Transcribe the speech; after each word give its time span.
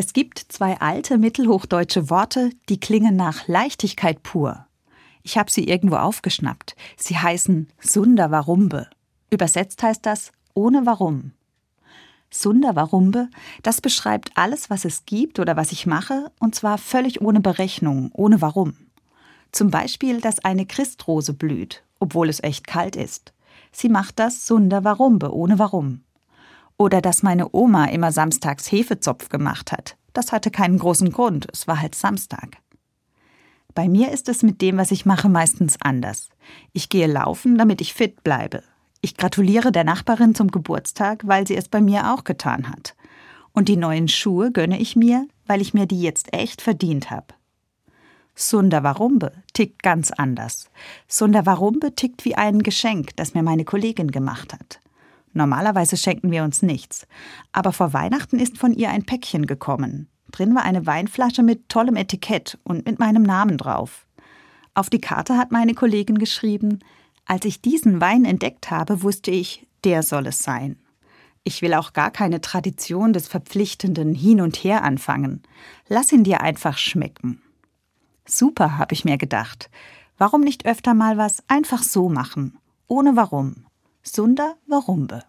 Es 0.00 0.12
gibt 0.12 0.38
zwei 0.38 0.80
alte 0.80 1.18
mittelhochdeutsche 1.18 2.08
Worte, 2.08 2.50
die 2.68 2.78
klingen 2.78 3.16
nach 3.16 3.48
Leichtigkeit 3.48 4.22
pur. 4.22 4.64
Ich 5.24 5.36
habe 5.36 5.50
sie 5.50 5.64
irgendwo 5.64 5.96
aufgeschnappt. 5.96 6.76
Sie 6.96 7.18
heißen 7.18 7.68
Sunda 7.80 8.30
Warumbe. 8.30 8.88
Übersetzt 9.28 9.82
heißt 9.82 10.06
das 10.06 10.30
ohne 10.54 10.86
Warum. 10.86 11.32
Sunda 12.30 12.76
Warumbe, 12.76 13.28
das 13.64 13.80
beschreibt 13.80 14.30
alles, 14.36 14.70
was 14.70 14.84
es 14.84 15.04
gibt 15.04 15.40
oder 15.40 15.56
was 15.56 15.72
ich 15.72 15.84
mache, 15.84 16.30
und 16.38 16.54
zwar 16.54 16.78
völlig 16.78 17.20
ohne 17.20 17.40
Berechnung, 17.40 18.12
ohne 18.14 18.40
Warum. 18.40 18.74
Zum 19.50 19.72
Beispiel, 19.72 20.20
dass 20.20 20.38
eine 20.44 20.64
Christrose 20.64 21.32
blüht, 21.32 21.82
obwohl 21.98 22.28
es 22.28 22.40
echt 22.40 22.68
kalt 22.68 22.94
ist. 22.94 23.32
Sie 23.72 23.88
macht 23.88 24.20
das 24.20 24.46
Sunda 24.46 24.84
Warumbe, 24.84 25.34
ohne 25.34 25.58
Warum. 25.58 26.04
Oder 26.78 27.02
dass 27.02 27.22
meine 27.22 27.54
Oma 27.54 27.86
immer 27.86 28.12
samstags 28.12 28.70
Hefezopf 28.70 29.28
gemacht 29.28 29.72
hat. 29.72 29.96
Das 30.12 30.32
hatte 30.32 30.50
keinen 30.50 30.78
großen 30.78 31.12
Grund, 31.12 31.46
es 31.52 31.68
war 31.68 31.80
halt 31.80 31.94
Samstag. 31.94 32.56
Bei 33.74 33.88
mir 33.88 34.10
ist 34.10 34.28
es 34.28 34.42
mit 34.42 34.62
dem, 34.62 34.78
was 34.78 34.90
ich 34.90 35.04
mache, 35.04 35.28
meistens 35.28 35.76
anders. 35.80 36.30
Ich 36.72 36.88
gehe 36.88 37.06
laufen, 37.06 37.58
damit 37.58 37.80
ich 37.80 37.94
fit 37.94 38.24
bleibe. 38.24 38.62
Ich 39.00 39.16
gratuliere 39.16 39.70
der 39.70 39.84
Nachbarin 39.84 40.34
zum 40.34 40.50
Geburtstag, 40.50 41.22
weil 41.26 41.46
sie 41.46 41.56
es 41.56 41.68
bei 41.68 41.80
mir 41.80 42.12
auch 42.12 42.24
getan 42.24 42.68
hat. 42.68 42.96
Und 43.52 43.68
die 43.68 43.76
neuen 43.76 44.08
Schuhe 44.08 44.50
gönne 44.50 44.80
ich 44.80 44.96
mir, 44.96 45.28
weil 45.46 45.60
ich 45.60 45.74
mir 45.74 45.86
die 45.86 46.00
jetzt 46.00 46.32
echt 46.32 46.62
verdient 46.62 47.10
habe. 47.10 47.26
Sundawarumbe 48.34 49.32
tickt 49.52 49.82
ganz 49.82 50.12
anders. 50.12 50.70
Sundawarumbe 51.08 51.94
tickt 51.94 52.24
wie 52.24 52.36
ein 52.36 52.62
Geschenk, 52.62 53.16
das 53.16 53.34
mir 53.34 53.42
meine 53.42 53.64
Kollegin 53.64 54.10
gemacht 54.10 54.52
hat. 54.52 54.80
Normalerweise 55.38 55.96
schenken 55.96 56.32
wir 56.32 56.42
uns 56.42 56.62
nichts. 56.62 57.06
Aber 57.52 57.72
vor 57.72 57.92
Weihnachten 57.92 58.40
ist 58.40 58.58
von 58.58 58.72
ihr 58.72 58.90
ein 58.90 59.04
Päckchen 59.04 59.46
gekommen. 59.46 60.08
Drin 60.32 60.52
war 60.56 60.64
eine 60.64 60.84
Weinflasche 60.84 61.44
mit 61.44 61.68
tollem 61.68 61.94
Etikett 61.94 62.58
und 62.64 62.84
mit 62.86 62.98
meinem 62.98 63.22
Namen 63.22 63.56
drauf. 63.56 64.04
Auf 64.74 64.90
die 64.90 65.00
Karte 65.00 65.38
hat 65.38 65.52
meine 65.52 65.74
Kollegin 65.74 66.18
geschrieben, 66.18 66.80
als 67.24 67.44
ich 67.44 67.62
diesen 67.62 68.00
Wein 68.00 68.24
entdeckt 68.24 68.72
habe, 68.72 69.04
wusste 69.04 69.30
ich, 69.30 69.64
der 69.84 70.02
soll 70.02 70.26
es 70.26 70.40
sein. 70.40 70.76
Ich 71.44 71.62
will 71.62 71.74
auch 71.74 71.92
gar 71.92 72.10
keine 72.10 72.40
Tradition 72.40 73.12
des 73.12 73.28
verpflichtenden 73.28 74.16
Hin 74.16 74.40
und 74.40 74.56
Her 74.56 74.82
anfangen. 74.82 75.44
Lass 75.86 76.10
ihn 76.10 76.24
dir 76.24 76.40
einfach 76.40 76.76
schmecken. 76.78 77.40
Super, 78.26 78.76
habe 78.76 78.92
ich 78.92 79.04
mir 79.04 79.18
gedacht. 79.18 79.70
Warum 80.16 80.40
nicht 80.40 80.66
öfter 80.66 80.94
mal 80.94 81.16
was 81.16 81.44
einfach 81.46 81.84
so 81.84 82.08
machen? 82.08 82.58
Ohne 82.88 83.14
warum. 83.14 83.67
Sunda 84.08 84.56
Warumbe. 84.66 85.22